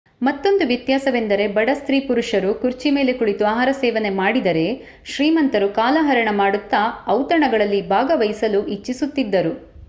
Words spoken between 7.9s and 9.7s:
ಭಾಗವಹಿಸಲು ಇಚ್ಚಿಸುತಿದ್ದರು